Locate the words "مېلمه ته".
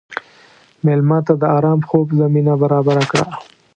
0.85-1.33